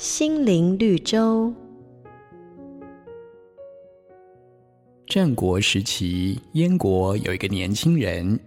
[0.00, 1.52] 心灵绿洲。
[5.06, 8.40] 战国时期，燕国有一个年轻人，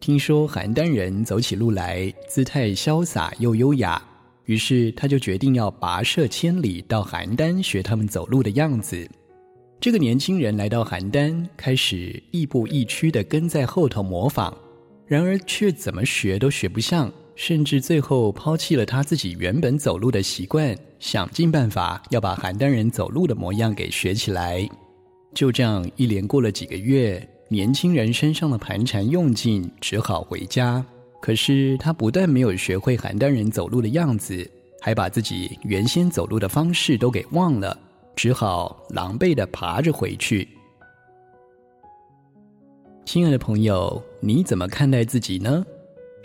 [0.00, 4.02] 听说邯郸人走起路来姿态潇洒又优雅，
[4.46, 9.06] 于是他就决定要跋涉千里到邯郸学他们走路的样子。
[9.78, 14.54] 这个年轻人来到邯郸，开始亦步亦趋地跟在后头模仿，
[15.06, 17.12] 然而却怎么学都学不像。
[17.36, 24.66] 甚至最后抛弃了他自己原本走路的习惯，想尽办法要把邯郸人走路的模样给学起来。
[25.34, 30.84] 就这样一连过了几个月，年轻人身上的盘缠用尽，只好回家。
[31.20, 34.50] 可是他不但没有学会邯郸人走路的样子，
[34.80, 37.78] 还把自己原先走路的方式都给忘了，
[38.14, 40.48] 只好狼狈地爬着回去。
[43.04, 45.64] 亲爱的朋友，你怎么看待自己呢？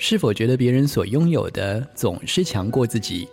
[0.03, 3.29] 是否觉得别人所拥有的总是强过自己？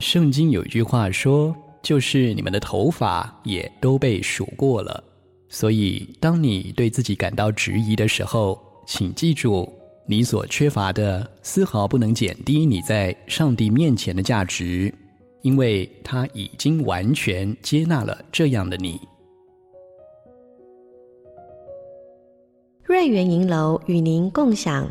[0.00, 5.02] 圣经有一句话说，就是你们的头发也都被数过了。
[5.48, 9.72] 所以，当你对自己感到质疑的时候，请记住，
[10.04, 14.92] 你所缺乏的丝毫不能减低你在上帝面前的价值，
[15.42, 19.00] 因为他已经完全接纳了这样的你。
[22.82, 24.90] 瑞圆银楼与您共享。